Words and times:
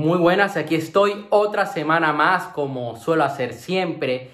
Muy 0.00 0.16
buenas, 0.16 0.56
aquí 0.56 0.76
estoy 0.76 1.26
otra 1.28 1.66
semana 1.66 2.14
más 2.14 2.44
como 2.54 2.96
suelo 2.96 3.22
hacer 3.22 3.52
siempre. 3.52 4.30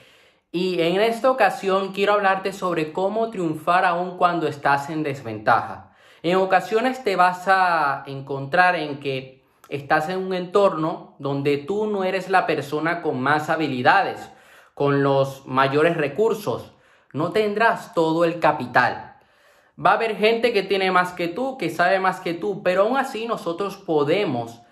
Y 0.53 0.81
en 0.81 1.01
esta 1.01 1.29
ocasión 1.29 1.93
quiero 1.93 2.13
hablarte 2.13 2.53
sobre 2.53 2.93
cómo 2.93 3.31
triunfar 3.31 3.85
aún 3.85 4.17
cuando 4.17 4.47
estás 4.47 4.91
en 4.91 5.03
desventaja. 5.03 5.93
En 6.23 6.37
ocasiones 6.37 7.03
te 7.03 7.17
vas 7.17 7.49
a 7.49 8.05
encontrar 8.07 8.77
en 8.77 9.01
que 9.01 9.45
estás 9.69 10.09
en 10.09 10.19
un 10.19 10.35
entorno 10.35 11.17
donde 11.19 11.57
tú 11.57 11.89
no 11.89 12.05
eres 12.05 12.31
la 12.31 12.47
persona 12.47 13.03
con 13.03 13.21
más 13.21 13.51
habilidades, 13.51 14.21
con 14.73 15.03
los 15.03 15.49
mayores 15.49 15.97
recursos. 15.97 16.75
No 17.13 17.33
tendrás 17.33 17.93
todo 17.93 18.25
el 18.25 18.39
capital. 18.39 19.17
Va 19.85 19.91
a 19.91 19.95
haber 19.95 20.17
gente 20.17 20.53
que 20.53 20.63
tiene 20.63 20.93
más 20.93 21.11
que 21.11 21.27
tú, 21.27 21.59
que 21.59 21.71
sabe 21.71 21.99
más 21.99 22.21
que 22.21 22.35
tú, 22.35 22.63
pero 22.63 22.83
aún 22.83 22.97
así 22.97 23.27
nosotros 23.27 23.77
podemos 23.77 24.63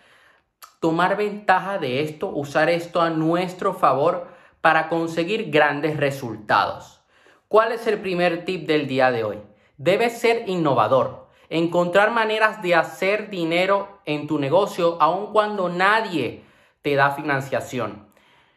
tomar 0.85 1.17
ventaja 1.17 1.79
de 1.79 2.03
esto, 2.03 2.29
usar 2.29 2.69
esto 2.69 3.01
a 3.01 3.09
nuestro 3.09 3.73
favor 3.73 4.29
para 4.61 4.91
conseguir 4.91 5.51
grandes 5.51 5.97
resultados. 5.97 7.01
¿Cuál 7.49 7.73
es 7.73 7.87
el 7.87 8.01
primer 8.01 8.45
tip 8.45 8.67
del 8.67 8.87
día 8.87 9.11
de 9.11 9.25
hoy? 9.25 9.39
Debes 9.79 10.19
ser 10.19 10.47
innovador, 10.47 11.31
encontrar 11.49 12.11
maneras 12.11 12.61
de 12.61 12.75
hacer 12.75 13.31
dinero 13.31 14.03
en 14.05 14.27
tu 14.27 14.39
negocio 14.39 14.99
aun 15.01 15.33
cuando 15.33 15.71
nadie 15.71 16.45
te 16.83 16.97
da 16.97 17.13
financiación. 17.13 18.07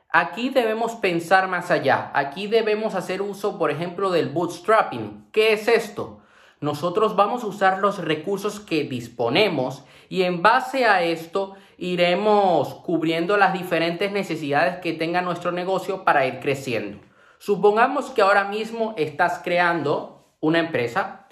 Aquí 0.10 0.50
debemos 0.50 0.96
pensar 0.96 1.48
más 1.48 1.72
allá. 1.72 2.12
Aquí 2.14 2.48
debemos 2.48 2.94
hacer 2.94 3.22
uso, 3.22 3.58
por 3.58 3.72
ejemplo, 3.72 4.12
del 4.12 4.28
bootstrapping. 4.28 5.30
¿Qué 5.32 5.54
es 5.54 5.70
esto? 5.70 6.20
Nosotros 6.60 7.16
vamos 7.16 7.46
a 7.46 7.48
usar 7.48 7.80
los 7.80 8.00
recursos 8.00 8.60
que 8.60 8.84
disponemos 8.84 9.86
y 10.10 10.24
en 10.24 10.42
base 10.42 10.86
a 10.86 11.04
esto 11.04 11.56
iremos 11.78 12.74
cubriendo 12.76 13.38
las 13.38 13.54
diferentes 13.54 14.12
necesidades 14.12 14.78
que 14.78 14.94
tenga 14.94 15.22
nuestro 15.22 15.52
negocio 15.52 16.04
para 16.04 16.26
ir 16.26 16.40
creciendo. 16.40 17.00
Supongamos 17.40 18.10
que 18.10 18.22
ahora 18.22 18.46
mismo 18.46 18.96
estás 18.98 19.42
creando 19.44 20.26
una 20.40 20.60
empresa. 20.60 21.28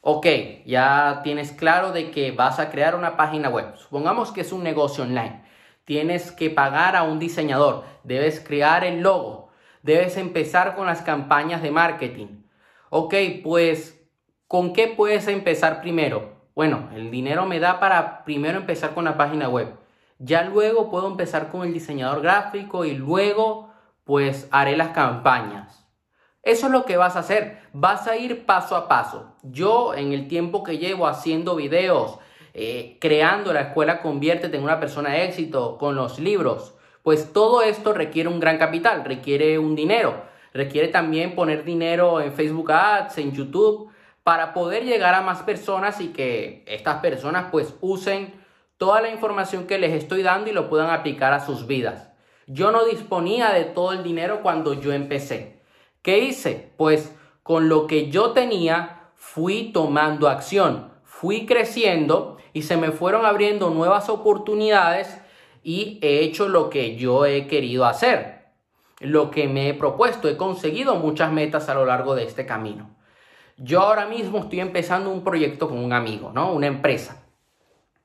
Ok, 0.00 0.26
ya 0.66 1.20
tienes 1.22 1.52
claro 1.52 1.92
de 1.92 2.10
que 2.10 2.32
vas 2.32 2.58
a 2.58 2.70
crear 2.70 2.94
una 2.94 3.16
página 3.16 3.48
web. 3.48 3.76
Supongamos 3.76 4.32
que 4.32 4.40
es 4.40 4.52
un 4.52 4.62
negocio 4.62 5.04
online. 5.04 5.44
Tienes 5.84 6.32
que 6.32 6.50
pagar 6.50 6.96
a 6.96 7.04
un 7.04 7.18
diseñador. 7.18 7.84
Debes 8.02 8.40
crear 8.40 8.84
el 8.84 9.00
logo. 9.00 9.50
Debes 9.82 10.16
empezar 10.16 10.74
con 10.74 10.86
las 10.86 11.02
campañas 11.02 11.62
de 11.62 11.70
marketing. 11.70 12.44
Ok, 12.90 13.14
pues, 13.42 14.02
¿con 14.48 14.72
qué 14.72 14.88
puedes 14.88 15.28
empezar 15.28 15.80
primero? 15.80 16.43
Bueno, 16.54 16.88
el 16.94 17.10
dinero 17.10 17.46
me 17.46 17.58
da 17.58 17.80
para 17.80 18.24
primero 18.24 18.58
empezar 18.58 18.94
con 18.94 19.04
la 19.04 19.16
página 19.16 19.48
web. 19.48 19.74
Ya 20.18 20.44
luego 20.44 20.88
puedo 20.88 21.08
empezar 21.08 21.50
con 21.50 21.66
el 21.66 21.72
diseñador 21.72 22.22
gráfico 22.22 22.84
y 22.84 22.94
luego 22.94 23.70
pues 24.04 24.46
haré 24.52 24.76
las 24.76 24.90
campañas. 24.90 25.84
Eso 26.44 26.66
es 26.66 26.72
lo 26.72 26.84
que 26.84 26.96
vas 26.96 27.16
a 27.16 27.20
hacer. 27.20 27.58
Vas 27.72 28.06
a 28.06 28.16
ir 28.16 28.46
paso 28.46 28.76
a 28.76 28.86
paso. 28.86 29.34
Yo 29.42 29.94
en 29.94 30.12
el 30.12 30.28
tiempo 30.28 30.62
que 30.62 30.78
llevo 30.78 31.08
haciendo 31.08 31.56
videos, 31.56 32.18
eh, 32.52 32.98
creando 33.00 33.52
la 33.52 33.62
escuela 33.62 34.00
Conviértete 34.00 34.56
en 34.56 34.62
una 34.62 34.78
persona 34.78 35.10
de 35.10 35.24
éxito 35.24 35.76
con 35.78 35.96
los 35.96 36.20
libros, 36.20 36.74
pues 37.02 37.32
todo 37.32 37.62
esto 37.62 37.92
requiere 37.92 38.28
un 38.28 38.38
gran 38.38 38.58
capital, 38.58 39.04
requiere 39.04 39.58
un 39.58 39.74
dinero, 39.74 40.22
requiere 40.52 40.88
también 40.88 41.34
poner 41.34 41.64
dinero 41.64 42.20
en 42.20 42.32
Facebook 42.32 42.70
Ads, 42.70 43.18
en 43.18 43.32
YouTube, 43.32 43.90
para 44.24 44.54
poder 44.54 44.84
llegar 44.84 45.14
a 45.14 45.20
más 45.20 45.42
personas 45.42 46.00
y 46.00 46.08
que 46.08 46.64
estas 46.66 47.00
personas 47.00 47.48
pues 47.52 47.74
usen 47.82 48.34
toda 48.78 49.02
la 49.02 49.10
información 49.10 49.66
que 49.66 49.78
les 49.78 49.92
estoy 49.92 50.22
dando 50.22 50.50
y 50.50 50.54
lo 50.54 50.68
puedan 50.68 50.90
aplicar 50.90 51.34
a 51.34 51.44
sus 51.44 51.66
vidas. 51.66 52.10
Yo 52.46 52.72
no 52.72 52.86
disponía 52.86 53.52
de 53.52 53.64
todo 53.64 53.92
el 53.92 54.02
dinero 54.02 54.40
cuando 54.42 54.74
yo 54.74 54.92
empecé. 54.92 55.60
¿Qué 56.02 56.18
hice? 56.18 56.72
Pues 56.78 57.14
con 57.42 57.68
lo 57.68 57.86
que 57.86 58.10
yo 58.10 58.32
tenía 58.32 59.10
fui 59.14 59.70
tomando 59.72 60.28
acción, 60.28 60.90
fui 61.04 61.44
creciendo 61.44 62.38
y 62.54 62.62
se 62.62 62.78
me 62.78 62.92
fueron 62.92 63.26
abriendo 63.26 63.70
nuevas 63.70 64.08
oportunidades 64.08 65.20
y 65.62 65.98
he 66.02 66.20
hecho 66.20 66.48
lo 66.48 66.70
que 66.70 66.96
yo 66.96 67.26
he 67.26 67.46
querido 67.46 67.84
hacer, 67.84 68.46
lo 69.00 69.30
que 69.30 69.48
me 69.48 69.68
he 69.68 69.74
propuesto. 69.74 70.28
He 70.28 70.36
conseguido 70.38 70.96
muchas 70.96 71.30
metas 71.30 71.68
a 71.68 71.74
lo 71.74 71.84
largo 71.84 72.14
de 72.14 72.24
este 72.24 72.46
camino. 72.46 72.94
Yo 73.56 73.80
ahora 73.80 74.06
mismo 74.06 74.38
estoy 74.38 74.60
empezando 74.60 75.10
un 75.10 75.22
proyecto 75.22 75.68
con 75.68 75.78
un 75.78 75.92
amigo, 75.92 76.32
¿no? 76.34 76.52
Una 76.52 76.66
empresa. 76.66 77.22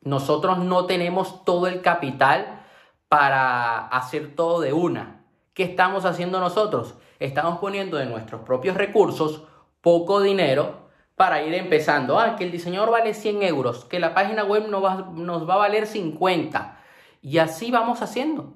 Nosotros 0.01 0.59
no 0.59 0.85
tenemos 0.85 1.43
todo 1.43 1.67
el 1.67 1.81
capital 1.81 2.61
para 3.07 3.87
hacer 3.87 4.35
todo 4.35 4.61
de 4.61 4.73
una. 4.73 5.25
¿Qué 5.53 5.63
estamos 5.63 6.05
haciendo 6.05 6.39
nosotros? 6.39 6.95
Estamos 7.19 7.59
poniendo 7.59 7.97
de 7.97 8.05
nuestros 8.05 8.41
propios 8.41 8.77
recursos 8.77 9.43
poco 9.81 10.21
dinero 10.21 10.89
para 11.15 11.43
ir 11.43 11.53
empezando. 11.55 12.19
Ah, 12.19 12.35
que 12.35 12.45
el 12.45 12.51
diseñador 12.51 12.91
vale 12.91 13.13
100 13.13 13.43
euros, 13.43 13.85
que 13.85 13.99
la 13.99 14.13
página 14.13 14.43
web 14.43 14.67
nos 14.69 14.83
va, 14.83 15.09
nos 15.13 15.49
va 15.49 15.55
a 15.55 15.57
valer 15.57 15.87
50. 15.87 16.77
Y 17.21 17.39
así 17.39 17.71
vamos 17.71 18.01
haciendo. 18.01 18.53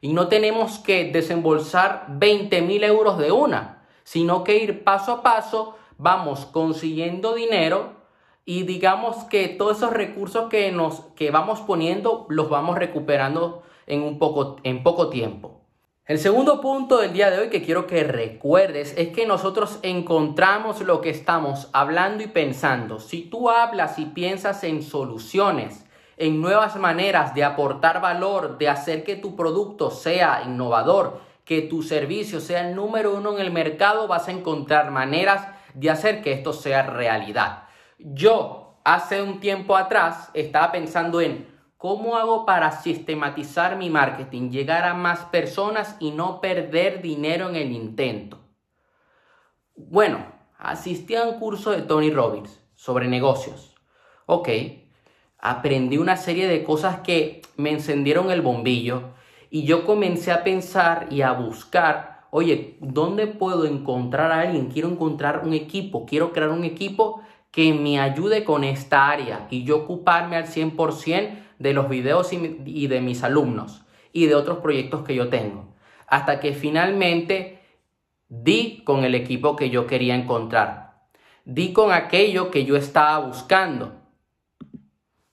Y 0.00 0.12
no 0.12 0.28
tenemos 0.28 0.78
que 0.78 1.10
desembolsar 1.12 2.06
20 2.08 2.62
mil 2.62 2.82
euros 2.82 3.18
de 3.18 3.30
una, 3.30 3.86
sino 4.04 4.42
que 4.42 4.56
ir 4.56 4.84
paso 4.84 5.12
a 5.12 5.22
paso, 5.22 5.76
vamos 5.98 6.46
consiguiendo 6.46 7.34
dinero 7.34 7.98
y 8.44 8.62
digamos 8.62 9.24
que 9.24 9.48
todos 9.48 9.76
esos 9.76 9.92
recursos 9.92 10.48
que 10.48 10.72
nos 10.72 11.00
que 11.16 11.30
vamos 11.30 11.60
poniendo 11.60 12.24
los 12.30 12.48
vamos 12.48 12.78
recuperando 12.78 13.62
en 13.86 14.02
un 14.02 14.18
poco 14.18 14.56
en 14.62 14.82
poco 14.82 15.10
tiempo. 15.10 15.60
El 16.06 16.18
segundo 16.18 16.62
punto 16.62 16.96
del 16.96 17.12
día 17.12 17.30
de 17.30 17.38
hoy 17.38 17.50
que 17.50 17.62
quiero 17.62 17.86
que 17.86 18.02
recuerdes 18.02 18.94
es 18.96 19.08
que 19.08 19.26
nosotros 19.26 19.78
encontramos 19.82 20.80
lo 20.80 21.02
que 21.02 21.10
estamos 21.10 21.68
hablando 21.74 22.22
y 22.22 22.28
pensando. 22.28 22.98
Si 22.98 23.24
tú 23.24 23.50
hablas 23.50 23.98
y 23.98 24.06
piensas 24.06 24.64
en 24.64 24.82
soluciones, 24.82 25.84
en 26.16 26.40
nuevas 26.40 26.76
maneras 26.76 27.34
de 27.34 27.44
aportar 27.44 28.00
valor, 28.00 28.56
de 28.56 28.70
hacer 28.70 29.04
que 29.04 29.16
tu 29.16 29.36
producto 29.36 29.90
sea 29.90 30.42
innovador, 30.46 31.20
que 31.44 31.60
tu 31.60 31.82
servicio 31.82 32.40
sea 32.40 32.66
el 32.66 32.74
número 32.74 33.14
uno 33.14 33.34
en 33.34 33.40
el 33.40 33.50
mercado, 33.50 34.08
vas 34.08 34.28
a 34.28 34.32
encontrar 34.32 34.90
maneras 34.90 35.46
de 35.78 35.90
hacer 35.90 36.22
que 36.22 36.32
esto 36.32 36.52
sea 36.52 36.82
realidad. 36.82 37.64
Yo 37.98 38.80
hace 38.84 39.22
un 39.22 39.40
tiempo 39.40 39.76
atrás 39.76 40.30
estaba 40.34 40.72
pensando 40.72 41.20
en 41.20 41.46
cómo 41.76 42.16
hago 42.16 42.44
para 42.44 42.72
sistematizar 42.72 43.76
mi 43.76 43.88
marketing, 43.88 44.50
llegar 44.50 44.84
a 44.84 44.94
más 44.94 45.20
personas 45.26 45.96
y 46.00 46.10
no 46.10 46.40
perder 46.40 47.00
dinero 47.00 47.48
en 47.48 47.56
el 47.56 47.70
intento. 47.70 48.40
Bueno, 49.76 50.26
asistí 50.58 51.14
a 51.14 51.22
un 51.22 51.38
curso 51.38 51.70
de 51.70 51.82
Tony 51.82 52.10
Robbins 52.10 52.60
sobre 52.74 53.06
negocios. 53.06 53.76
Ok, 54.26 54.48
aprendí 55.38 55.98
una 55.98 56.16
serie 56.16 56.48
de 56.48 56.64
cosas 56.64 57.00
que 57.00 57.42
me 57.56 57.70
encendieron 57.70 58.32
el 58.32 58.42
bombillo 58.42 59.14
y 59.50 59.64
yo 59.64 59.86
comencé 59.86 60.32
a 60.32 60.42
pensar 60.42 61.06
y 61.10 61.22
a 61.22 61.32
buscar, 61.32 62.17
oye, 62.30 62.76
¿dónde 62.80 63.26
puedo 63.26 63.64
encontrar 63.64 64.32
a 64.32 64.40
alguien? 64.40 64.68
Quiero 64.68 64.88
encontrar 64.88 65.42
un 65.44 65.54
equipo, 65.54 66.06
quiero 66.06 66.32
crear 66.32 66.50
un 66.50 66.64
equipo 66.64 67.22
que 67.50 67.72
me 67.72 67.98
ayude 67.98 68.44
con 68.44 68.64
esta 68.64 69.10
área 69.10 69.46
y 69.50 69.64
yo 69.64 69.78
ocuparme 69.78 70.36
al 70.36 70.46
100% 70.46 71.38
de 71.58 71.72
los 71.72 71.88
videos 71.88 72.32
y, 72.32 72.86
de 72.86 73.00
mis 73.00 73.24
alumnos 73.24 73.82
y 74.12 74.26
de 74.26 74.34
otros 74.34 74.58
proyectos 74.58 75.02
que 75.02 75.14
yo 75.14 75.28
tengo. 75.28 75.74
Hasta 76.06 76.40
que 76.40 76.52
finalmente 76.52 77.60
di 78.28 78.82
con 78.84 79.04
el 79.04 79.14
equipo 79.14 79.56
que 79.56 79.70
yo 79.70 79.86
quería 79.86 80.14
encontrar. 80.14 81.08
Di 81.44 81.72
con 81.72 81.92
aquello 81.92 82.50
que 82.50 82.64
yo 82.64 82.76
estaba 82.76 83.26
buscando. 83.26 83.94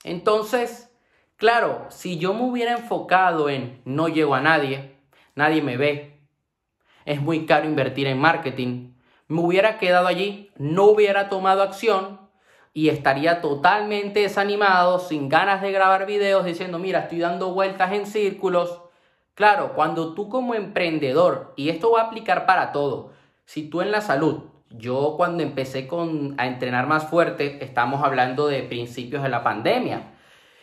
Entonces, 0.02 0.90
claro, 1.36 1.86
si 1.90 2.18
yo 2.18 2.32
me 2.34 2.42
hubiera 2.42 2.72
enfocado 2.72 3.48
en 3.48 3.80
no 3.84 4.08
llego 4.08 4.34
a 4.34 4.40
nadie, 4.40 4.96
nadie 5.34 5.62
me 5.62 5.76
ve, 5.76 6.15
es 7.06 7.22
muy 7.22 7.46
caro 7.46 7.66
invertir 7.66 8.06
en 8.08 8.18
marketing, 8.18 8.92
me 9.28 9.40
hubiera 9.40 9.78
quedado 9.78 10.06
allí, 10.06 10.50
no 10.56 10.84
hubiera 10.84 11.28
tomado 11.28 11.62
acción 11.62 12.20
y 12.72 12.90
estaría 12.90 13.40
totalmente 13.40 14.20
desanimado, 14.20 14.98
sin 14.98 15.28
ganas 15.28 15.62
de 15.62 15.72
grabar 15.72 16.04
videos, 16.04 16.44
diciendo, 16.44 16.78
mira, 16.78 17.00
estoy 17.00 17.20
dando 17.20 17.54
vueltas 17.54 17.92
en 17.92 18.06
círculos. 18.06 18.82
Claro, 19.34 19.72
cuando 19.74 20.14
tú 20.14 20.28
como 20.28 20.54
emprendedor, 20.54 21.54
y 21.56 21.70
esto 21.70 21.92
va 21.92 22.02
a 22.02 22.04
aplicar 22.04 22.44
para 22.44 22.72
todo, 22.72 23.12
si 23.46 23.70
tú 23.70 23.80
en 23.80 23.90
la 23.90 24.00
salud, 24.00 24.42
yo 24.70 25.14
cuando 25.16 25.42
empecé 25.42 25.86
con, 25.86 26.34
a 26.38 26.46
entrenar 26.46 26.86
más 26.86 27.08
fuerte, 27.08 27.64
estamos 27.64 28.02
hablando 28.04 28.46
de 28.46 28.62
principios 28.62 29.22
de 29.22 29.30
la 29.30 29.42
pandemia, 29.42 30.12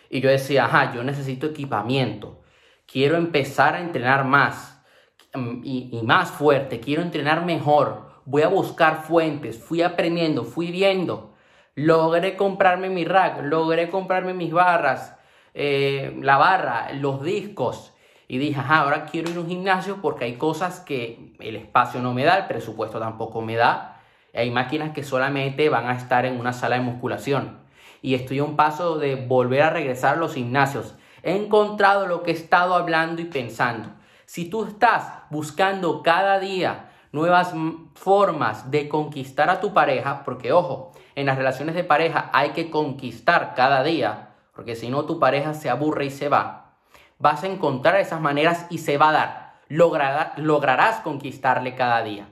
y 0.09 0.21
yo 0.21 0.29
decía, 0.29 0.65
ajá, 0.65 0.93
yo 0.93 1.03
necesito 1.03 1.47
equipamiento, 1.47 2.41
quiero 2.85 3.17
empezar 3.17 3.73
a 3.73 3.81
entrenar 3.81 4.23
más 4.23 4.72
y, 5.63 5.89
y 5.91 6.01
más 6.03 6.31
fuerte, 6.31 6.79
quiero 6.79 7.01
entrenar 7.01 7.45
mejor, 7.45 8.13
voy 8.25 8.43
a 8.43 8.47
buscar 8.47 9.03
fuentes, 9.03 9.57
fui 9.57 9.81
aprendiendo, 9.81 10.43
fui 10.43 10.71
viendo, 10.71 11.33
logré 11.75 12.35
comprarme 12.35 12.89
mi 12.89 13.05
rack, 13.05 13.41
logré 13.43 13.89
comprarme 13.89 14.33
mis 14.33 14.51
barras, 14.51 15.15
eh, 15.53 16.17
la 16.21 16.37
barra, 16.37 16.93
los 16.93 17.23
discos. 17.23 17.93
Y 18.27 18.37
dije, 18.37 18.59
ahora 18.67 19.05
quiero 19.05 19.29
ir 19.29 19.37
a 19.37 19.41
un 19.41 19.47
gimnasio 19.47 19.97
porque 20.01 20.25
hay 20.25 20.35
cosas 20.35 20.79
que 20.79 21.33
el 21.39 21.55
espacio 21.55 22.01
no 22.01 22.13
me 22.13 22.23
da, 22.23 22.37
el 22.37 22.47
presupuesto 22.47 22.99
tampoco 22.99 23.41
me 23.41 23.55
da. 23.55 24.01
Hay 24.33 24.49
máquinas 24.49 24.93
que 24.93 25.03
solamente 25.03 25.69
van 25.69 25.87
a 25.87 25.95
estar 25.95 26.25
en 26.25 26.39
una 26.39 26.53
sala 26.53 26.77
de 26.77 26.81
musculación. 26.81 27.59
Y 28.01 28.15
estoy 28.15 28.39
a 28.39 28.43
un 28.43 28.55
paso 28.55 28.97
de 28.97 29.15
volver 29.15 29.61
a 29.61 29.69
regresar 29.69 30.15
a 30.15 30.19
los 30.19 30.33
gimnasios. 30.33 30.95
He 31.21 31.35
encontrado 31.35 32.07
lo 32.07 32.23
que 32.23 32.31
he 32.31 32.33
estado 32.33 32.73
hablando 32.75 33.21
y 33.21 33.25
pensando. 33.25 33.89
Si 34.33 34.45
tú 34.45 34.65
estás 34.65 35.13
buscando 35.29 36.01
cada 36.01 36.39
día 36.39 36.89
nuevas 37.11 37.53
formas 37.93 38.71
de 38.71 38.89
conquistar 38.89 39.51
a 39.51 39.59
tu 39.59 39.75
pareja, 39.75 40.23
porque 40.23 40.51
ojo, 40.51 40.91
en 41.13 41.27
las 41.27 41.37
relaciones 41.37 41.75
de 41.75 41.83
pareja 41.83 42.31
hay 42.33 42.49
que 42.49 42.71
conquistar 42.71 43.53
cada 43.55 43.83
día, 43.83 44.29
porque 44.55 44.75
si 44.75 44.89
no 44.89 45.05
tu 45.05 45.19
pareja 45.19 45.53
se 45.53 45.69
aburre 45.69 46.05
y 46.05 46.09
se 46.09 46.29
va, 46.29 46.73
vas 47.19 47.43
a 47.43 47.47
encontrar 47.47 47.97
esas 47.97 48.21
maneras 48.21 48.65
y 48.71 48.79
se 48.79 48.97
va 48.97 49.09
a 49.09 49.11
dar. 49.11 49.53
lograrás 49.67 51.01
conquistarle 51.01 51.75
cada 51.75 52.01
día. 52.01 52.27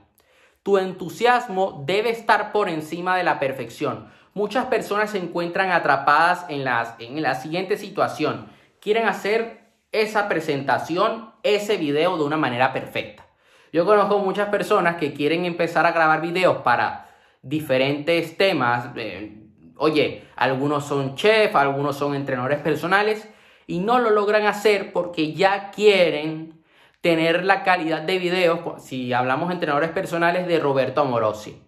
Tu 0.63 0.79
entusiasmo 0.79 1.83
debe 1.85 2.09
estar 2.09 2.51
por 2.51 2.67
encima 2.67 3.15
de 3.15 3.23
la 3.23 3.37
perfección. 3.37 4.11
Muchas 4.33 4.65
personas 4.65 5.11
se 5.11 5.19
encuentran 5.19 5.69
atrapadas 5.69 6.47
en, 6.49 6.63
las, 6.63 6.95
en 6.97 7.21
la 7.21 7.35
siguiente 7.35 7.77
situación. 7.77 8.47
Quieren 8.79 9.07
hacer 9.07 9.60
esa 9.91 10.27
presentación, 10.27 11.31
ese 11.43 11.77
video 11.77 12.17
de 12.17 12.23
una 12.23 12.37
manera 12.37 12.73
perfecta. 12.73 13.25
Yo 13.73 13.85
conozco 13.85 14.19
muchas 14.19 14.49
personas 14.49 14.97
que 14.97 15.13
quieren 15.13 15.45
empezar 15.45 15.85
a 15.85 15.91
grabar 15.91 16.21
videos 16.21 16.57
para 16.57 17.09
diferentes 17.41 18.37
temas. 18.37 18.89
Eh, 18.95 19.37
oye, 19.77 20.23
algunos 20.35 20.85
son 20.85 21.15
chefs, 21.15 21.55
algunos 21.55 21.97
son 21.97 22.15
entrenadores 22.15 22.59
personales 22.59 23.27
y 23.67 23.79
no 23.79 23.99
lo 23.99 24.09
logran 24.09 24.45
hacer 24.45 24.91
porque 24.91 25.33
ya 25.33 25.71
quieren 25.71 26.61
tener 26.99 27.45
la 27.45 27.63
calidad 27.63 28.01
de 28.01 28.19
videos, 28.19 28.83
si 28.83 29.11
hablamos 29.13 29.49
de 29.49 29.55
entrenadores 29.55 29.89
personales, 29.89 30.47
de 30.47 30.59
Roberto 30.59 31.01
Amorosi. 31.01 31.61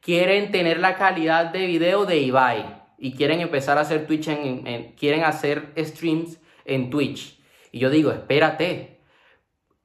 Quieren 0.00 0.52
tener 0.52 0.78
la 0.78 0.96
calidad 0.96 1.46
de 1.46 1.66
video 1.66 2.06
de 2.06 2.18
Ibai 2.18 2.82
y 2.98 3.14
quieren 3.14 3.40
empezar 3.40 3.78
a 3.78 3.82
hacer 3.82 4.06
Twitch 4.06 4.28
en, 4.28 4.92
quieren 4.92 5.24
hacer 5.24 5.72
streams 5.76 6.38
en 6.64 6.90
Twitch. 6.90 7.39
Y 7.70 7.78
yo 7.78 7.90
digo, 7.90 8.10
espérate, 8.10 9.00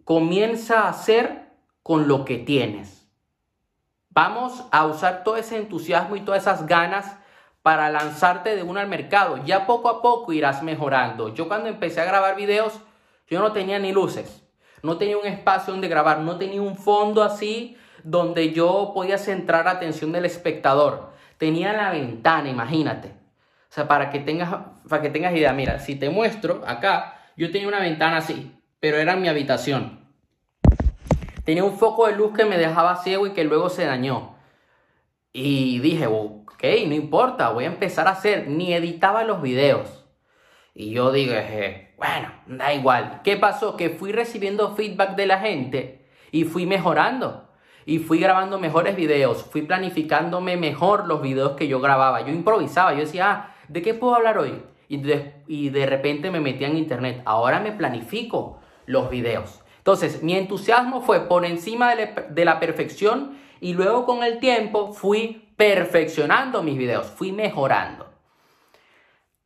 comienza 0.03 0.81
a 0.81 0.89
hacer 0.89 1.49
con 1.83 2.07
lo 2.07 2.25
que 2.25 2.37
tienes. 2.37 3.07
Vamos 4.09 4.65
a 4.71 4.85
usar 4.85 5.23
todo 5.23 5.37
ese 5.37 5.57
entusiasmo 5.57 6.15
y 6.15 6.21
todas 6.21 6.43
esas 6.43 6.65
ganas 6.67 7.17
para 7.61 7.89
lanzarte 7.89 8.55
de 8.55 8.63
uno 8.63 8.79
al 8.79 8.87
mercado. 8.87 9.43
Ya 9.43 9.65
poco 9.65 9.89
a 9.89 10.01
poco 10.01 10.31
irás 10.31 10.63
mejorando. 10.63 11.33
Yo 11.33 11.47
cuando 11.47 11.67
empecé 11.67 12.01
a 12.01 12.05
grabar 12.05 12.35
videos, 12.35 12.79
yo 13.27 13.39
no 13.41 13.51
tenía 13.51 13.79
ni 13.79 13.91
luces, 13.91 14.43
no 14.83 14.97
tenía 14.97 15.17
un 15.17 15.25
espacio 15.25 15.73
donde 15.73 15.87
grabar, 15.87 16.19
no 16.19 16.37
tenía 16.37 16.61
un 16.61 16.77
fondo 16.77 17.23
así 17.23 17.75
donde 18.03 18.53
yo 18.53 18.91
podía 18.93 19.17
centrar 19.17 19.65
la 19.65 19.71
atención 19.71 20.11
del 20.11 20.25
espectador. 20.25 21.11
Tenía 21.37 21.73
la 21.73 21.89
ventana, 21.89 22.49
imagínate. 22.49 23.09
O 23.09 23.73
sea, 23.75 23.87
para 23.87 24.11
que 24.11 24.19
tengas, 24.19 24.55
para 24.87 25.01
que 25.01 25.09
tengas 25.09 25.33
idea, 25.33 25.51
mira, 25.51 25.79
si 25.79 25.95
te 25.95 26.09
muestro 26.09 26.63
acá, 26.65 27.14
yo 27.37 27.51
tenía 27.51 27.67
una 27.67 27.79
ventana 27.79 28.17
así, 28.17 28.51
pero 28.79 28.97
era 28.97 29.13
en 29.13 29.21
mi 29.21 29.27
habitación. 29.27 30.05
Tenía 31.43 31.63
un 31.63 31.77
foco 31.77 32.07
de 32.07 32.15
luz 32.15 32.35
que 32.35 32.45
me 32.45 32.57
dejaba 32.57 32.95
ciego 33.03 33.27
y 33.27 33.33
que 33.33 33.43
luego 33.43 33.69
se 33.69 33.85
dañó. 33.85 34.35
Y 35.31 35.79
dije, 35.79 36.07
ok, 36.07 36.63
no 36.87 36.95
importa, 36.95 37.49
voy 37.51 37.65
a 37.65 37.67
empezar 37.67 38.07
a 38.07 38.11
hacer. 38.11 38.47
Ni 38.47 38.73
editaba 38.73 39.23
los 39.23 39.41
videos. 39.41 40.05
Y 40.73 40.91
yo 40.91 41.11
dije, 41.11 41.93
bueno, 41.97 42.31
da 42.47 42.73
igual. 42.73 43.21
¿Qué 43.23 43.37
pasó? 43.37 43.77
Que 43.77 43.89
fui 43.89 44.11
recibiendo 44.11 44.75
feedback 44.75 45.15
de 45.15 45.27
la 45.27 45.39
gente 45.39 46.07
y 46.31 46.45
fui 46.45 46.65
mejorando. 46.65 47.49
Y 47.85 47.99
fui 47.99 48.19
grabando 48.19 48.57
mejores 48.57 48.95
videos, 48.95 49.43
fui 49.43 49.61
planificándome 49.61 50.57
mejor 50.57 51.05
los 51.05 51.21
videos 51.21 51.51
que 51.51 51.67
yo 51.67 51.79
grababa. 51.79 52.21
Yo 52.21 52.29
improvisaba, 52.29 52.93
yo 52.93 53.01
decía, 53.01 53.31
ah, 53.31 53.55
¿de 53.67 53.83
qué 53.83 53.93
puedo 53.93 54.15
hablar 54.15 54.39
hoy? 54.39 54.59
Y 54.87 54.97
de, 54.97 55.43
y 55.47 55.69
de 55.69 55.85
repente 55.85 56.31
me 56.31 56.39
metía 56.39 56.67
en 56.67 56.77
internet. 56.77 57.21
Ahora 57.25 57.59
me 57.59 57.71
planifico 57.71 58.59
los 58.85 59.09
videos. 59.09 59.61
Entonces, 59.77 60.23
mi 60.23 60.35
entusiasmo 60.35 61.01
fue 61.01 61.21
por 61.27 61.45
encima 61.45 61.93
de 61.95 62.45
la 62.45 62.59
perfección 62.59 63.37
y 63.61 63.73
luego 63.73 64.05
con 64.05 64.23
el 64.23 64.39
tiempo 64.39 64.93
fui 64.93 65.53
perfeccionando 65.57 66.63
mis 66.63 66.77
videos, 66.77 67.07
fui 67.07 67.31
mejorando. 67.31 68.05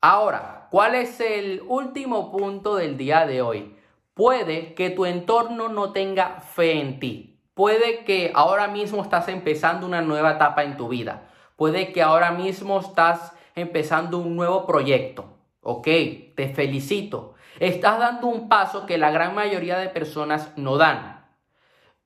Ahora, 0.01 0.67
¿cuál 0.71 0.95
es 0.95 1.19
el 1.19 1.61
último 1.67 2.31
punto 2.31 2.75
del 2.75 2.97
día 2.97 3.25
de 3.25 3.41
hoy? 3.41 3.75
Puede 4.13 4.73
que 4.73 4.89
tu 4.89 5.05
entorno 5.05 5.67
no 5.67 5.91
tenga 5.91 6.39
fe 6.39 6.79
en 6.79 6.99
ti. 6.99 7.41
Puede 7.53 8.05
que 8.05 8.31
ahora 8.33 8.69
mismo 8.69 9.01
estás 9.01 9.27
empezando 9.27 9.85
una 9.85 10.01
nueva 10.01 10.31
etapa 10.31 10.63
en 10.63 10.77
tu 10.77 10.87
vida. 10.87 11.29
Puede 11.57 11.91
que 11.91 12.01
ahora 12.01 12.31
mismo 12.31 12.79
estás 12.79 13.33
empezando 13.59 14.17
un 14.17 14.35
nuevo 14.35 14.65
proyecto. 14.65 15.25
Ok, 15.61 15.87
te 16.35 16.51
felicito. 16.53 17.35
Estás 17.59 17.99
dando 17.99 18.27
un 18.27 18.49
paso 18.49 18.85
que 18.85 18.97
la 18.97 19.11
gran 19.11 19.35
mayoría 19.35 19.77
de 19.77 19.89
personas 19.89 20.53
no 20.57 20.77
dan. 20.77 21.25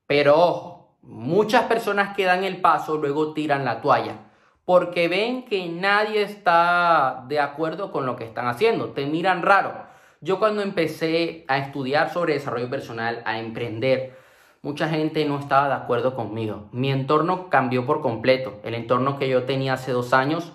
Pero 0.08 0.38
ojo, 0.38 0.98
muchas 1.02 1.64
personas 1.64 2.16
que 2.16 2.26
dan 2.26 2.44
el 2.44 2.62
paso 2.62 2.98
luego 2.98 3.34
tiran 3.34 3.66
la 3.66 3.82
toalla 3.82 4.18
porque 4.66 5.08
ven 5.08 5.44
que 5.44 5.68
nadie 5.68 6.22
está 6.22 7.26
de 7.28 7.40
acuerdo 7.40 7.92
con 7.92 8.06
lo 8.06 8.16
que 8.16 8.24
están 8.24 8.48
haciendo, 8.48 8.90
te 8.90 9.06
miran 9.06 9.42
raro. 9.42 9.74
Yo 10.22 10.40
cuando 10.40 10.62
empecé 10.62 11.44
a 11.50 11.58
estudiar 11.58 12.12
sobre 12.12 12.36
desarrollo 12.36 12.70
personal, 12.70 13.22
a 13.26 13.40
emprender, 13.40 14.18
mucha 14.62 14.88
gente 14.88 15.26
no 15.26 15.38
estaba 15.38 15.68
de 15.68 15.74
acuerdo 15.74 16.16
conmigo. 16.16 16.70
Mi 16.72 16.92
entorno 16.92 17.50
cambió 17.50 17.86
por 17.86 18.02
completo. 18.02 18.62
El 18.64 18.74
entorno 18.74 19.20
que 19.20 19.28
yo 19.28 19.44
tenía 19.44 19.74
hace 19.74 19.92
dos 19.92 20.14
años 20.14 20.54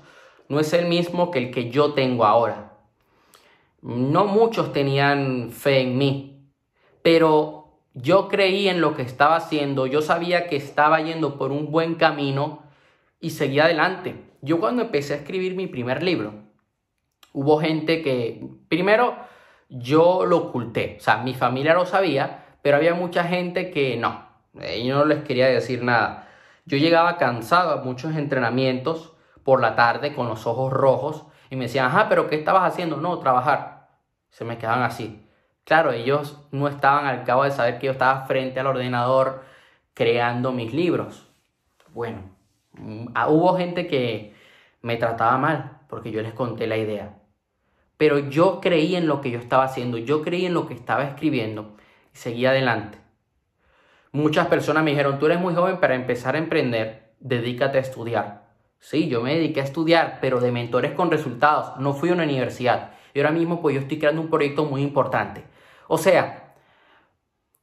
no 0.48 0.60
es 0.60 0.72
el 0.72 0.86
mismo 0.86 1.30
que 1.30 1.38
el 1.38 1.50
que 1.50 1.70
yo 1.70 1.92
tengo 1.92 2.24
ahora 2.24 2.68
no 3.82 4.26
muchos 4.26 4.72
tenían 4.72 5.50
fe 5.50 5.80
en 5.80 5.98
mí, 5.98 6.50
pero 7.02 7.78
yo 7.94 8.28
creí 8.28 8.68
en 8.68 8.80
lo 8.80 8.94
que 8.94 9.02
estaba 9.02 9.36
haciendo, 9.36 9.86
yo 9.86 10.02
sabía 10.02 10.46
que 10.46 10.56
estaba 10.56 11.00
yendo 11.00 11.38
por 11.38 11.52
un 11.52 11.70
buen 11.70 11.94
camino 11.94 12.62
y 13.20 13.30
seguía 13.30 13.64
adelante. 13.64 14.24
Yo 14.40 14.60
cuando 14.60 14.82
empecé 14.82 15.14
a 15.14 15.16
escribir 15.18 15.54
mi 15.54 15.66
primer 15.66 16.02
libro, 16.02 16.34
hubo 17.32 17.60
gente 17.60 18.02
que, 18.02 18.46
primero, 18.68 19.16
yo 19.68 20.24
lo 20.24 20.38
oculté, 20.38 20.96
o 20.98 21.02
sea, 21.02 21.18
mi 21.18 21.34
familia 21.34 21.74
lo 21.74 21.86
sabía, 21.86 22.44
pero 22.62 22.76
había 22.76 22.94
mucha 22.94 23.24
gente 23.24 23.70
que 23.70 23.96
no, 23.96 24.28
yo 24.84 24.98
no 24.98 25.05
les 25.05 25.22
quería 25.24 25.46
decir 25.46 25.82
nada. 25.82 26.28
Yo 26.67 26.76
llegaba 26.76 27.17
cansado 27.17 27.72
a 27.72 27.82
muchos 27.82 28.17
entrenamientos 28.17 29.14
por 29.48 29.62
la 29.62 29.74
tarde 29.76 30.14
con 30.14 30.28
los 30.28 30.46
ojos 30.46 30.70
rojos 30.70 31.24
y 31.48 31.56
me 31.56 31.64
decían, 31.64 31.86
ajá, 31.86 32.10
pero 32.10 32.28
¿qué 32.28 32.36
estabas 32.36 32.70
haciendo? 32.70 32.98
No, 32.98 33.19
trabajar. 33.19 33.88
Se 34.28 34.44
me 34.44 34.58
quedaban 34.58 34.82
así. 34.82 35.26
Claro, 35.64 35.90
ellos 35.90 36.38
no 36.50 36.69
estaban 36.69 37.06
al 37.06 37.24
cabo 37.24 37.44
de 37.44 37.50
saber 37.50 37.78
que 37.78 37.86
yo 37.86 37.93
estaba 37.93 38.26
frente 38.26 38.60
al 38.60 38.67
ordenador 38.67 39.43
creando 39.94 40.52
mis 40.52 40.74
libros. 40.74 41.31
Bueno, 41.94 42.19
mm, 42.72 43.06
ah, 43.14 43.31
hubo 43.31 43.56
gente 43.56 43.86
que 43.86 44.34
me 44.82 44.98
trataba 44.98 45.38
mal 45.38 45.78
porque 45.88 46.10
yo 46.10 46.20
les 46.20 46.34
conté 46.34 46.67
la 46.67 46.76
idea. 46.76 47.17
Pero 47.96 48.19
yo 48.19 48.60
creí 48.60 48.96
en 48.96 49.06
lo 49.06 49.22
que 49.22 49.31
yo 49.31 49.38
estaba 49.38 49.64
haciendo, 49.64 49.96
yo 49.96 50.20
creí 50.20 50.44
en 50.44 50.52
lo 50.52 50.67
que 50.67 50.74
estaba 50.74 51.05
escribiendo 51.05 51.74
y 52.12 52.19
seguí 52.19 52.44
adelante. 52.44 52.98
Muchas 54.12 54.48
personas 54.48 54.84
me 54.84 54.90
dijeron, 54.90 55.19
tú 55.19 55.24
eres 55.24 55.40
muy 55.40 55.55
joven 55.55 55.81
para 55.81 55.94
empezar 55.94 56.34
a 56.34 56.38
emprender, 56.38 57.14
dedícate 57.19 57.78
a 57.78 57.81
estudiar. 57.81 58.47
Sí, 58.81 59.08
yo 59.08 59.20
me 59.23 59.35
dediqué 59.35 59.61
a 59.61 59.65
estudiar, 59.65 60.19
pero 60.20 60.41
de 60.41 60.53
mentores 60.53 60.93
con 60.93 61.11
resultados. 61.11 61.79
No 61.79 61.94
fui 61.94 62.11
a 62.11 62.13
una 62.13 62.25
universidad. 62.25 62.93
Y 63.13 63.20
ahora 63.20 63.32
mismo 63.32 63.61
pues 63.61 63.75
yo 63.75 63.81
estoy 63.81 63.99
creando 63.99 64.23
un 64.23 64.31
proyecto 64.31 64.65
muy 64.65 64.82
importante. 64.82 65.44
O 65.89 65.99
sea, 65.99 66.55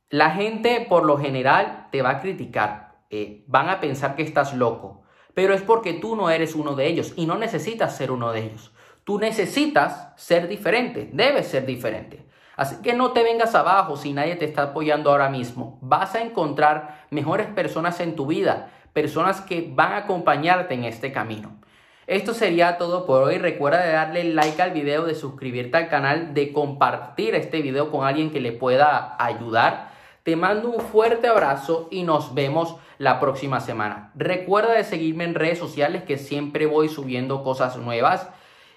la 0.10 0.32
gente 0.32 0.86
por 0.88 1.06
lo 1.06 1.18
general 1.18 1.88
te 1.92 2.02
va 2.02 2.12
a 2.12 2.22
criticar. 2.22 2.98
Eh, 3.10 3.44
van 3.48 3.70
a 3.70 3.80
pensar 3.80 4.16
que 4.16 4.24
estás 4.24 4.54
loco. 4.54 5.04
Pero 5.34 5.54
es 5.54 5.62
porque 5.62 5.94
tú 5.94 6.16
no 6.16 6.30
eres 6.30 6.56
uno 6.56 6.76
de 6.76 6.88
ellos 6.88 7.14
y 7.16 7.26
no 7.26 7.38
necesitas 7.38 7.96
ser 7.96 8.12
uno 8.12 8.32
de 8.32 8.46
ellos. 8.46 8.74
Tú 9.04 9.20
necesitas 9.20 10.14
ser 10.16 10.48
diferente, 10.48 11.10
debes 11.14 11.48
ser 11.48 11.66
diferente. 11.66 12.26
Así 12.56 12.82
que 12.82 12.94
no 12.94 13.12
te 13.12 13.22
vengas 13.22 13.54
abajo 13.54 13.98
si 13.98 14.14
nadie 14.14 14.36
te 14.38 14.46
está 14.46 14.64
apoyando 14.64 15.12
ahora 15.12 15.30
mismo. 15.30 15.78
Vas 15.82 16.16
a 16.16 16.22
encontrar 16.22 17.06
mejores 17.12 17.48
personas 17.48 18.00
en 18.00 18.16
tu 18.16 18.26
vida 18.26 18.72
personas 18.96 19.42
que 19.42 19.70
van 19.70 19.92
a 19.92 19.98
acompañarte 19.98 20.74
en 20.74 20.86
este 20.86 21.12
camino. 21.12 21.60
Esto 22.08 22.34
sería 22.34 22.78
todo 22.78 23.06
por 23.06 23.24
hoy. 23.24 23.38
Recuerda 23.38 23.84
de 23.84 23.92
darle 23.92 24.24
like 24.24 24.62
al 24.62 24.72
video, 24.72 25.04
de 25.04 25.16
suscribirte 25.16 25.76
al 25.76 25.90
canal, 25.90 26.34
de 26.34 26.54
compartir 26.54 27.36
este 27.36 27.62
video 27.62 27.92
con 27.92 28.08
alguien 28.08 28.32
que 28.32 28.40
le 28.40 28.54
pueda 28.54 29.18
ayudar. 29.20 29.90
Te 30.24 30.38
mando 30.38 30.70
un 30.70 30.80
fuerte 30.80 31.28
abrazo 31.28 31.90
y 31.92 32.04
nos 32.04 32.34
vemos 32.34 32.78
la 32.98 33.20
próxima 33.20 33.60
semana. 33.60 34.14
Recuerda 34.16 34.72
de 34.72 34.86
seguirme 34.86 35.26
en 35.26 35.36
redes 35.36 35.60
sociales 35.60 36.04
que 36.04 36.18
siempre 36.18 36.66
voy 36.66 36.88
subiendo 36.88 37.44
cosas 37.44 37.76
nuevas. 37.76 38.30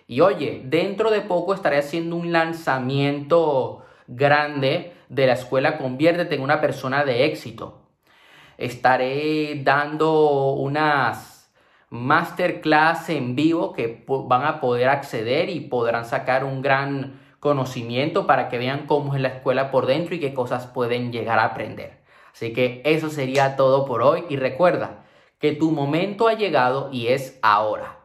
Y 0.09 0.21
oye, 0.21 0.63
dentro 0.65 1.13
de 1.13 1.21
poco 1.21 1.55
estaré 1.55 1.79
haciendo 1.79 2.17
un 2.17 2.33
lanzamiento 2.33 3.85
grande 4.09 4.95
de 5.09 5.29
la 5.29 5.35
escuela 5.35 5.79
Conviértete 5.79 6.35
en 6.35 6.43
una 6.43 6.61
persona 6.61 7.05
de 7.05 7.27
éxito. 7.27 7.88
Estaré 8.59 9.63
dando 9.65 10.53
unas 10.53 11.51
masterclass 11.91 13.09
en 13.09 13.35
vivo 13.35 13.73
que 13.73 14.05
van 14.07 14.45
a 14.45 14.61
poder 14.61 14.89
acceder 14.89 15.49
y 15.49 15.61
podrán 15.61 16.05
sacar 16.05 16.45
un 16.45 16.61
gran 16.61 17.19
conocimiento 17.41 18.27
para 18.27 18.49
que 18.49 18.59
vean 18.59 18.87
cómo 18.87 19.15
es 19.15 19.21
la 19.21 19.29
escuela 19.29 19.71
por 19.71 19.87
dentro 19.87 20.15
y 20.15 20.21
qué 20.21 20.35
cosas 20.35 20.67
pueden 20.67 21.13
llegar 21.13 21.39
a 21.39 21.45
aprender. 21.45 21.99
Así 22.33 22.53
que 22.53 22.83
eso 22.85 23.11
sería 23.11 23.57
todo 23.57 23.87
por 23.87 24.03
hoy 24.03 24.25
y 24.29 24.37
recuerda 24.37 25.05
que 25.39 25.53
tu 25.53 25.71
momento 25.71 26.29
ha 26.29 26.35
llegado 26.35 26.91
y 26.93 27.09
es 27.09 27.39
ahora. 27.43 27.98